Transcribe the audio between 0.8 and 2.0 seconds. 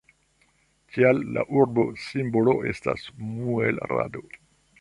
Tial, la urba